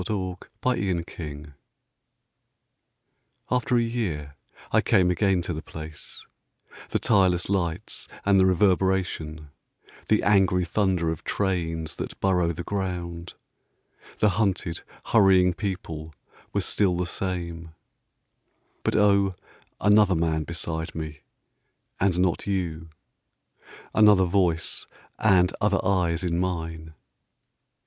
IN 0.09 0.15
A 0.15 0.37
SUBWAY 0.65 1.03
STATION 1.05 1.53
AFTER 3.51 3.77
a 3.77 3.81
year 3.83 4.35
I 4.71 4.81
came 4.81 5.11
again 5.11 5.43
to 5.43 5.53
the 5.53 5.61
place; 5.61 6.25
The 6.89 6.97
tireless 6.97 7.49
lights 7.49 8.07
and 8.25 8.39
the 8.39 8.47
reverberation, 8.47 9.51
The 10.07 10.23
angry 10.23 10.65
thunder 10.65 11.11
of 11.11 11.23
trains 11.23 11.97
that 11.97 12.19
burrow 12.19 12.51
the 12.51 12.63
ground, 12.63 13.35
The 14.17 14.29
hunted, 14.29 14.81
hurrying 15.05 15.53
people 15.53 16.15
were 16.51 16.61
still 16.61 16.97
the 16.97 17.05
same 17.05 17.75
But 18.81 18.95
oh, 18.95 19.35
another 19.79 20.15
man 20.15 20.45
beside 20.45 20.95
me 20.95 21.19
and 21.99 22.17
not 22.17 22.47
you! 22.47 22.89
Another 23.93 24.25
voice 24.25 24.87
and 25.19 25.55
other 25.61 25.77
eyes 25.85 26.23
in 26.23 26.39
mine! 26.39 26.95